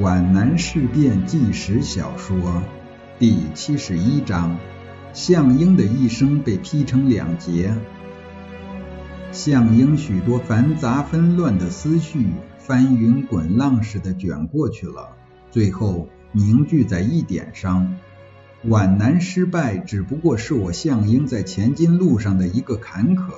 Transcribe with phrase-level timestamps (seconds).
[0.00, 2.62] 皖南事变纪实小说
[3.18, 4.56] 第七十一章：
[5.12, 7.76] 项英的一生被劈成两截。
[9.32, 12.26] 项英许多繁杂纷乱的思绪，
[12.58, 15.14] 翻云滚浪似的卷过去了，
[15.50, 17.94] 最后凝聚在一点上。
[18.62, 23.34] 皖南失败只不过是我项英在前进路上的一个坎坷，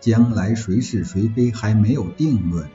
[0.00, 2.68] 将来谁是谁非还没有定论。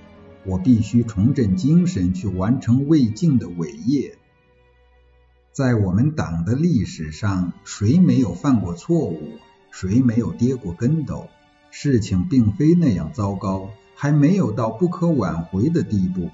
[0.46, 4.18] 我必须重振精神，去完成未竟的伟业。
[5.52, 9.20] 在我们党的历史上，谁没有犯过错误？
[9.72, 11.28] 谁没有跌过跟斗？
[11.72, 16.30] 事情并非那样糟糕，还没有到不可挽回的地步。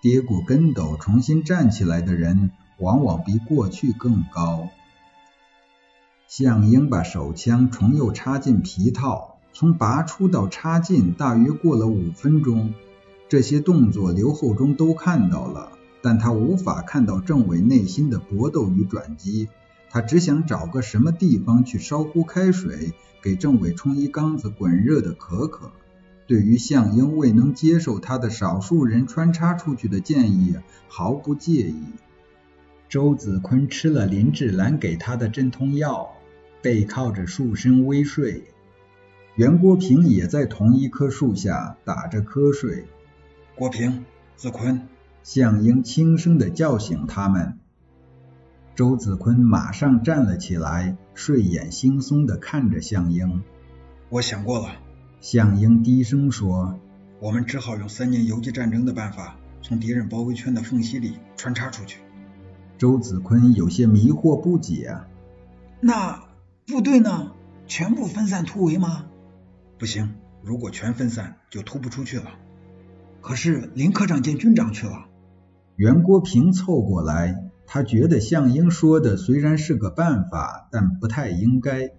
[0.00, 4.68] 跌过跟斗，重新站起来的人，往往比过去更高。
[6.28, 12.72] 项英把手枪重又插进皮套，从拔出到插进，大约过了五分钟。
[13.32, 19.48] 这些动作刘厚忠都看到了，但他无法看到政委内心的搏斗与转机。
[19.88, 25.72] 他只想找个什么地方去烧壶开水，给政委冲一缸子滚热的可可。
[26.26, 30.56] 对于项英未能接受他的少数人穿插出去的建议，
[30.88, 31.84] 毫不介意。
[32.90, 36.10] 周子坤吃了林志兰给他的镇痛药，
[36.60, 38.44] 背靠着树身微睡。
[39.36, 42.84] 袁国平也在同一棵树下打着瞌睡。
[43.54, 44.88] 国平、子坤，
[45.22, 47.58] 项英轻声的叫醒他们。
[48.74, 53.42] 周子坤马上站了起来，睡眼惺忪的看着项英。
[54.08, 54.76] 我想过了，
[55.20, 56.80] 项英低声说
[57.20, 61.98] ：“我们只好用三年游击战争的办法，从敌人包围圈的缝隙里穿插出去。”
[62.78, 64.96] 周子坤有些迷惑不解
[65.80, 66.24] ：“那
[66.66, 67.32] 部队呢？
[67.66, 69.04] 全部分散突围吗
[69.78, 72.30] ？”“不行，如果全分散，就突不出去了。”
[73.22, 75.06] 可是林科长见军长去了。
[75.76, 81.92] 袁国平凑过来，他觉得项英说的虽然是个办法，但不太应该。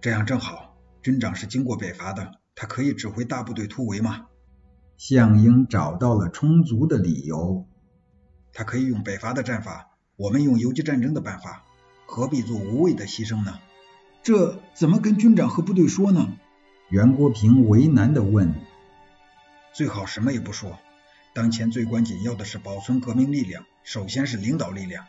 [0.00, 4.26] 这样正好，军长是经过北伐的，他可以指挥大部队突围吗？
[4.98, 7.66] 项英找到了充足的理由。
[8.52, 11.64] 他可以用北伐的战法，我们用游击战争的办法，
[12.06, 13.58] 何必做无谓的牺牲呢？
[14.22, 16.34] 这怎么跟军长和部队说呢？
[16.90, 18.54] 袁国平为难地问。
[19.72, 20.78] 最好什么也不说。
[21.34, 25.06] 当前最关紧要的是保存革命力量，首先是领导力量。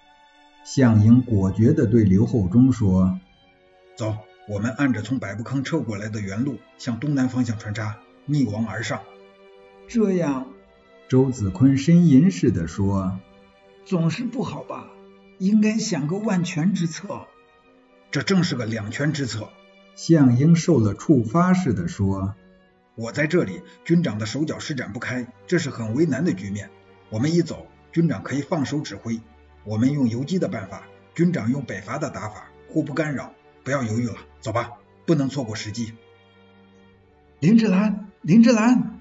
[0.63, 3.19] 项英果决地对刘厚忠说
[3.97, 9.01] ：“走，我们按着从百步坑撤过来的原路，向东南方向穿插，逆王而上。”
[9.90, 10.47] 这样，
[11.09, 13.19] 周子坤呻吟似的说
[13.85, 14.88] ：“总是不好吧？
[15.40, 17.28] 应该想个万全之策。”
[18.12, 19.50] 这正是个两全之策。
[19.95, 22.35] 项英受了触发似的说。
[22.96, 26.70] 我在这里，军长的手脚施展不开，这是很为难的局面。
[27.09, 29.20] 我们一走，军长可以放手指挥。
[29.64, 30.84] 我们用游击的办法，
[31.16, 33.34] 军长用北伐的打法，互不干扰。
[33.64, 34.74] 不要犹豫了，走吧，
[35.06, 35.94] 不能错过时机。
[37.40, 39.00] 林志兰，林志兰！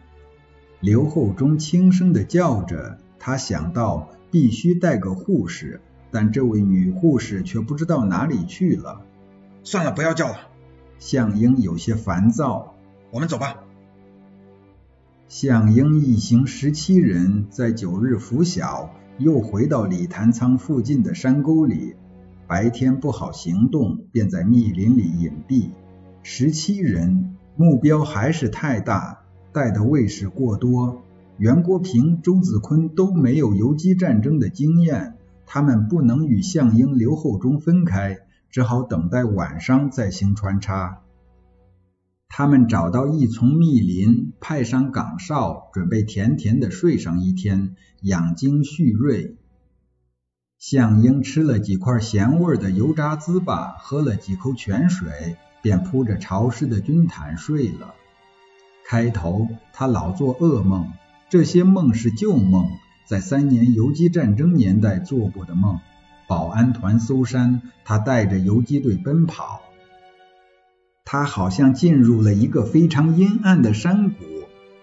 [0.80, 5.80] 刘厚忠轻声的叫着，他想到必须带个护士，
[6.10, 9.04] 但这位女护士却不知道哪里去了。
[9.64, 10.48] 算了，不要叫了。
[10.98, 12.74] 项英有些烦躁。
[13.10, 13.64] 我们走吧。
[15.32, 21.94] 项英一行十七人在九日拂晓，又回到李潭仓附近的山沟里。
[22.46, 25.70] 白天不好行动，便在密林里隐蔽。
[26.22, 29.20] 十七人，目标还是太大，
[29.54, 31.00] 带的卫士过多。
[31.38, 35.14] 袁国平、周子坤都没有游击战争的经验，
[35.46, 38.18] 他们不能与项英、刘厚忠分开，
[38.50, 40.98] 只好等待晚上再行穿插。
[42.34, 49.36] 他们找到一丛密林，派上岗哨，准备甜甜的睡上一天，养精蓄锐。
[50.58, 57.92] 项英吃了几块咸味的油炸糍粑，喝了几口泉水，便铺着潮湿的军毯睡了。
[58.86, 60.90] 开头他老做噩梦，
[61.28, 62.70] 这些梦是旧梦，
[63.04, 65.80] 在三年游击战争年代做过的梦。
[66.26, 69.61] 保安团搜山，他带着游击队奔跑。
[71.04, 74.24] 他好像进入了一个非常阴暗的山谷，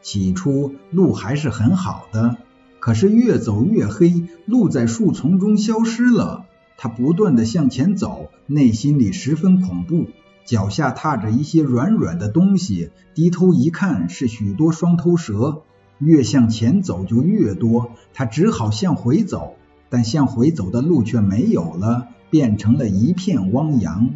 [0.02, 2.38] 起初路还是很好的，
[2.80, 6.46] 可是越走越黑，路在树丛中消失了。
[6.78, 10.08] 他不断的向前走，内心里十分恐怖，
[10.46, 15.64] 脚下踏着一些软软的东西，低头一看是许多双头蛇。
[15.98, 19.56] 越向前走就越多，他只好向回走，
[19.90, 24.12] 但向回走的路却没有了，变成了一片汪洋。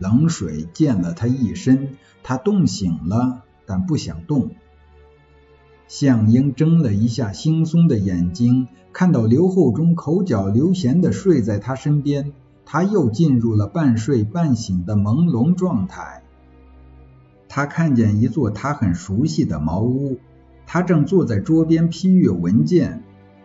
[0.00, 1.90] 冷水溅了他一身，
[2.24, 4.50] 他冻醒了，但不想动。
[5.86, 12.32] 向英睁了一下惺忪的眼睛，看到刘厚忠口角流涎的睡在他身边，
[12.64, 16.22] 他又进入了半睡半醒的朦胧状态。
[17.48, 20.18] 他看见一座他很熟悉的茅屋，
[20.66, 23.02] 他正坐在桌边批阅文件。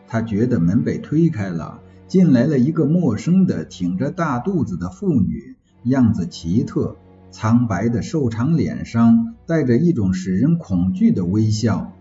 [0.07, 5.55] 他觉得门被推开了，进来了一个陌生的、挺着大肚子的妇女，
[5.85, 6.97] 样子奇特，
[7.29, 11.93] 苍白的瘦长脸上带着一种使人恐惧的微笑。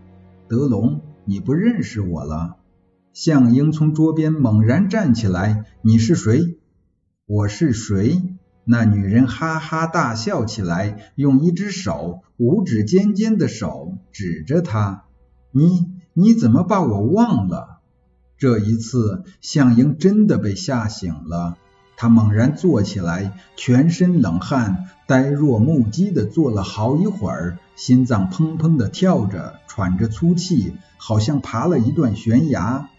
[0.47, 2.57] 德龙，你不认识我了？
[3.13, 5.65] 向英从桌边猛然站起来。
[5.83, 6.57] 你是谁？
[7.27, 8.23] 我是谁？
[8.63, 15.03] 那女人哈哈大笑起来，用一只手，五指尖尖的手指着他。
[15.51, 17.81] 你你怎么把我忘了？
[18.39, 21.57] 这一次，向英真的被吓醒了。
[21.97, 32.89] 他猛然坐起来，全身冷汗，呆若木鸡的坐了好一会儿，心脏砰砰的跳着，喘着粗气，好像爬了一段悬崖。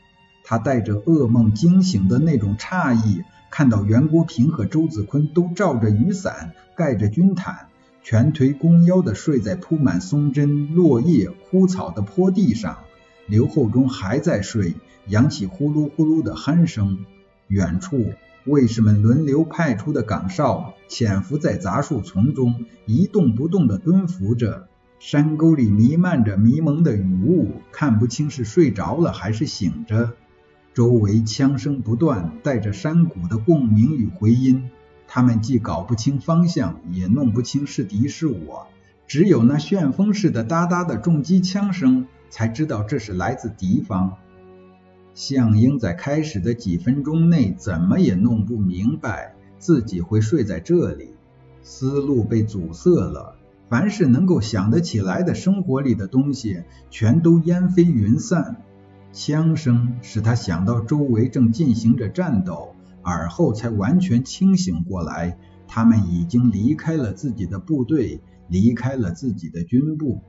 [0.44, 7.66] 他带着噩梦惊醒的那种诧异，看到袁国平和周子坤都罩着雨伞，盖着军毯，
[8.02, 12.78] 全腿弓腰的睡在铺满松针、落叶、枯草的坡地上。
[13.26, 14.74] 刘厚忠还在睡，
[15.08, 17.04] 扬起呼噜呼噜的鼾声。
[17.48, 18.04] 远处。
[18.46, 24.68] 卫士们轮流派出的岗哨潜伏在杂树丛中，一动不动地蹲伏着。
[24.98, 30.12] 山沟里弥漫着迷蒙的雨雾，看不清是睡着了还是醒着。
[30.72, 34.70] 周围枪声不断，带着山谷的共鸣与回音。
[35.08, 38.68] 他们既搞不清方向，也弄不清是敌是我。
[39.08, 44.16] 只有那旋风似的哒哒的重机枪声，才知道这是来自敌方。
[45.16, 51.14] 向英在开始的几分钟内怎么也弄不明白自己会睡在这里，
[51.62, 53.36] 思路被阻塞了，
[53.70, 58.62] 凡是能够想得起来的生活里的东西全都烟飞云散。
[59.10, 70.20] 枪声使他想到周围正进行着战斗，而后才完全清醒过来，他们已经离开了自己的部队，离开了自己的军部。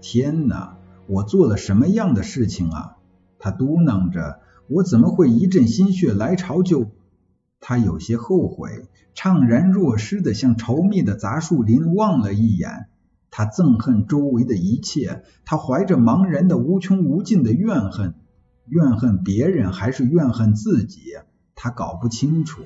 [0.00, 0.76] 天哪，
[1.06, 2.95] 我做了什么样的事情啊？
[3.46, 6.90] 他嘟囔着：“我怎么会一阵心血来潮就……”
[7.62, 12.88] 他有些后悔，怅然若失地向稠密的杂树林望了一眼。
[13.30, 18.14] 他憎恨周围的一切，他怀着茫然的无穷无尽的怨恨，
[18.66, 21.00] 怨恨别人还是怨恨自己，
[21.54, 22.62] 他搞不清楚。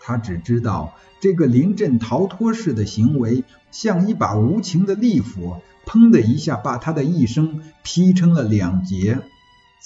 [0.00, 9.20] 他只知道，这个临阵逃脱式的行为，像一把无情的利斧，砰的一下把他的一生劈成了两截。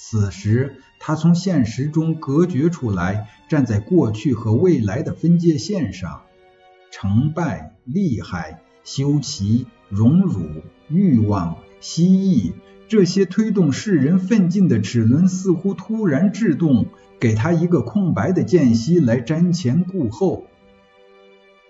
[0.01, 6.21] 此时，他从现实中隔绝出来，站在过去和未来的分界线上。
[6.89, 12.53] 成败、利害、修齐、荣辱、欲望、蜥蜴，
[12.87, 16.87] 这些推动世人奋进的齿轮似乎突然制动，
[17.19, 20.45] 给他一个空白的间隙来瞻前顾后。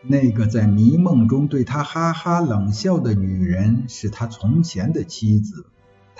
[0.03, 5.65] 那个在迷梦中对他哈哈冷笑的女人，是他从前的妻子。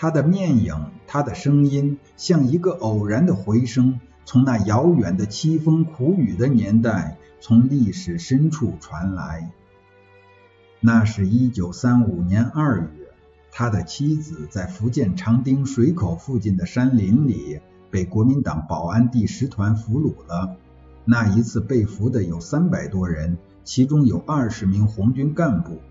[0.01, 9.51] 他的面影，他的声音，像一个偶然的回声，从那遥远的凄风苦雨的年代，从历史深处传来。
[10.80, 12.88] 那是一九三五年二月，
[13.51, 17.60] 他的妻子在福建长汀水口附近的山林里
[17.91, 20.56] 被国民党保安第十团俘虏了。
[21.03, 25.82] 那一次被俘的有三百多人，其中有二十名红军干部，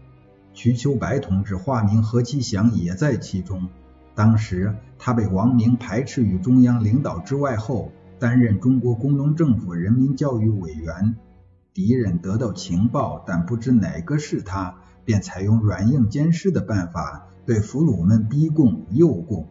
[0.55, 3.69] 瞿秋白同志化名何其祥也在其中。
[4.19, 11.15] 当时他被王明排斥于中央领导之外后，担任中国工农政府人民教育委员。
[11.73, 19.47] 敌人得到情报，但不知哪个是他，便采用软硬兼施的办法，对俘虏们逼供诱供。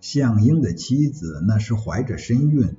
[0.00, 2.74] 项英的妻子那时怀着身孕，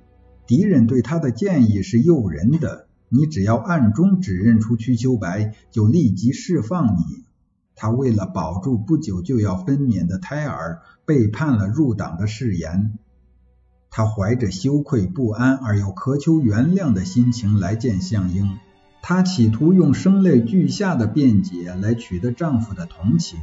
[0.47, 7.23] 敌人对他的建议是诱人的：你只要暗中指认出瞿秋白，就立即释放你。
[7.77, 12.97] 他为了保住不久就要分娩的胎儿，背叛了入党的誓言。
[13.91, 18.57] 他怀着羞愧不安而又渴求原谅的心情来见项英，
[19.01, 23.39] 他企图用声泪俱下的辩解来取得丈夫的同情。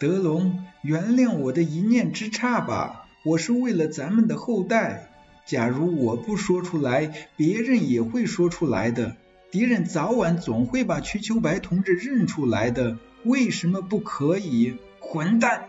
[0.00, 5.10] 德龙，原谅我的一念之差吧，我是为了咱们的后代。
[5.46, 9.16] 假如我不说出来，别人也会说出来的。
[9.50, 12.98] 敌人早晚总会把瞿秋白同志认出来的。
[13.24, 14.76] 为什么不可以？
[15.00, 15.64] 混蛋！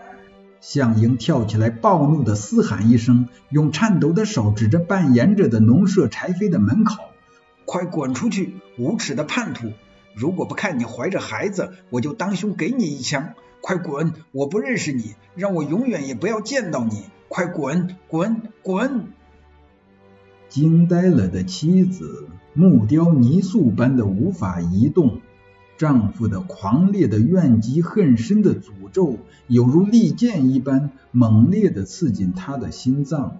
[0.61, 7.03] 向英跳起来，暴怒的嘶喊一声，用颤抖的手指着扮演着的农舍柴扉的门口
[7.65, 9.71] ：“快滚出去，无耻的叛徒！
[10.13, 13.33] 如果不看你怀着孩子，我就当胸给你一枪！
[13.61, 14.13] 快滚！
[14.31, 17.03] 我不认识你，让我永远也不要见到你！
[17.29, 19.05] 快滚滚滚！
[20.49, 25.21] 惊呆了的妻子，木雕泥塑般的无法移动。
[25.79, 29.17] 丈夫的狂烈的怨极恨深的诅咒，
[29.47, 33.37] 犹如利剑一般猛烈地刺进她的心脏。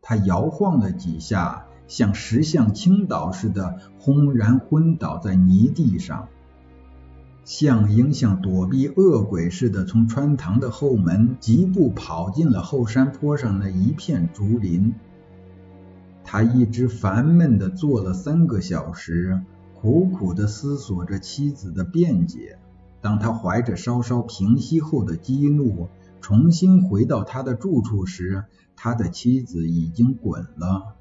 [0.00, 6.28] 她摇晃了几下，像石像倾倒似的，轰然昏倒在泥地上。
[7.44, 14.94] 向英像躲避恶鬼似的，从穿堂的后门疾步跑进了后山坡上那一片竹林。
[16.22, 19.40] 他一直烦闷地坐了三个小时，
[19.82, 22.56] 苦苦地思索着妻子的辩解。
[23.00, 25.88] 当他怀着稍稍平息后的激怒，
[26.20, 28.44] 重新回到他的住处时，
[28.76, 30.94] 他的妻子已经滚了。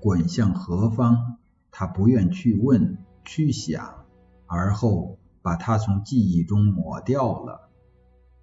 [0.00, 1.36] 滚向何方？
[1.70, 4.04] 他不愿去问、去想，
[4.46, 5.18] 而后。
[5.40, 7.68] 把他从记忆中抹掉了。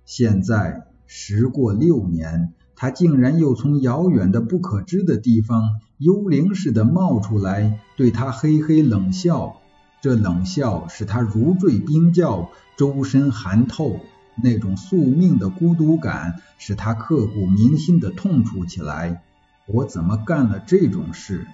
[0.06, 9.58] 现在时过六年，他竟然又从遥远的不可知的地方幽灵似的冒出来，对他嘿嘿冷笑。
[10.04, 14.02] 这冷笑使他如坠冰窖，周身寒透。
[14.36, 19.24] 那种宿命的孤独感使他刻骨铭心的痛楚起来。
[19.66, 21.48] 我怎么干了这种事？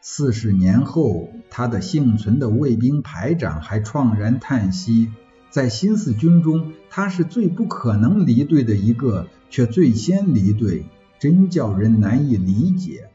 [0.00, 5.12] 四十年后，他的幸存的卫兵排长还怆然叹息：
[5.50, 10.86] 在新四军中，他是最不可能离队的一个，却最先离队，
[11.18, 13.10] 真叫人难以理解。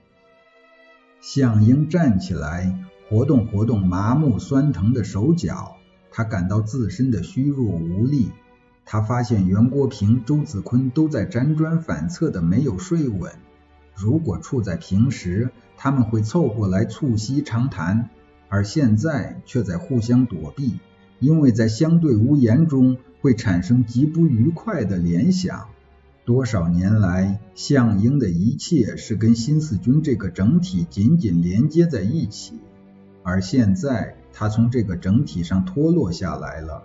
[1.20, 2.78] 项英站起来，
[3.10, 5.78] 活动活动麻木酸疼的手脚，
[6.12, 8.32] 他感到自身的虚弱无力。
[8.84, 13.32] 他发现袁国平、周子坤都在辗转反侧的没有睡稳。
[13.96, 18.10] 如果处在平时，他们会凑过来促膝长谈，
[18.50, 20.80] 而现在却在互相躲避，
[21.20, 25.68] 因为在相对无言中会产生极不愉快的联想。
[26.26, 32.60] 多少年来，项英的一切是跟新四军这个整体紧紧连接在一起，
[33.28, 36.84] 而现在他从这个整体上脱落下来了，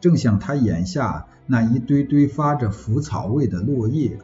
[0.00, 4.18] 正像他眼下那一堆堆发着腐草味的落叶。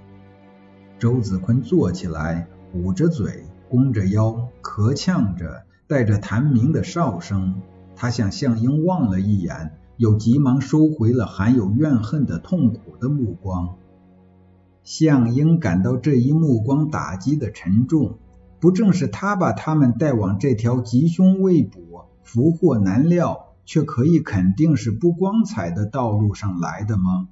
[0.98, 7.60] 周子坤坐起来，捂着嘴，弓着腰，咳呛着，带着痰鸣的哨声。
[7.94, 13.74] 他向向英望了一眼，又急忙收回了含有怨恨的痛苦的目光。
[14.84, 18.16] 向英感到这一目光打击的沉重，
[18.60, 27.28] 不正是他把他们带往这条吉凶未卜、福祸难料，却可以肯定是不光彩的道路上来的吗？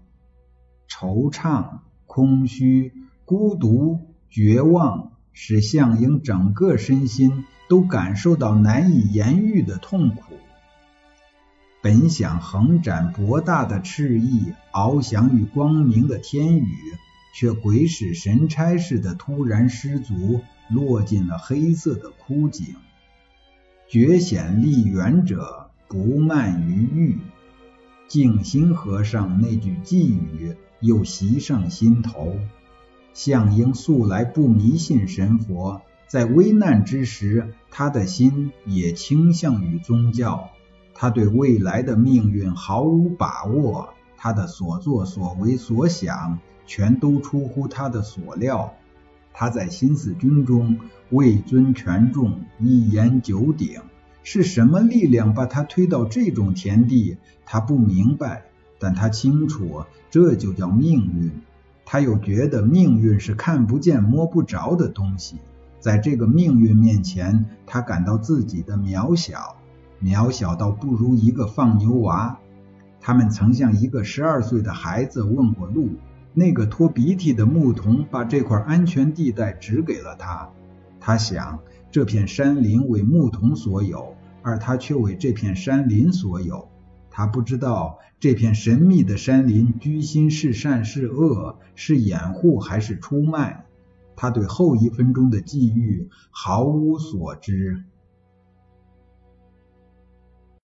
[0.89, 2.93] 惆怅，空虚。
[3.25, 3.99] 孤独、
[4.31, 10.23] 绝望，使向英整个身心都感受到难以言喻的痛苦。
[11.83, 16.73] 本想横展博大的翅翼，翱翔于光明的天宇，
[17.39, 20.41] 却鬼使神差似的突然失足，
[20.71, 22.77] 落进了黑色的枯井。
[23.87, 27.19] 觉险立远者，不慢于欲。
[28.09, 32.39] 静心和尚那句寄语又袭上心头。
[33.13, 40.49] 向英素来不迷信神佛，在危难之时，他的心也倾向于宗教。
[40.95, 48.75] 他对未来的命运毫无把握，他的所作所为所想，全都出乎他的所料。
[49.33, 50.79] 他在新四军中
[51.11, 53.81] 位尊权重，一言九鼎，
[54.23, 57.19] 是什么力量把他推到这种田地？
[57.45, 58.45] 他不明白，
[58.79, 61.31] 但他清楚，这就叫命运。
[61.85, 65.37] 他又觉得命运是看不见摸不着的东西，
[65.79, 69.57] 在这个命运面前，他感到自己的渺小，
[70.03, 72.39] 渺小到不如一个放牛娃。
[73.01, 75.91] 他们曾向一个十二岁的孩子问过路，
[76.39, 80.51] 那个拖鼻涕的牧童把这块安全地带指给了他。
[81.01, 86.69] 他想，这片山林为牧童所有，而他却为这片山林所有。
[87.11, 93.65] 他不知道这片神秘的山林居心是善是恶，是掩护还是出卖。
[94.15, 97.83] 他对后一分钟的际遇毫无所知。